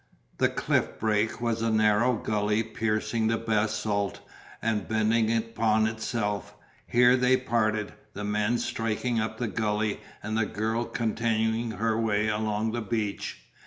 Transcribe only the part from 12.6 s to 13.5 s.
the beach.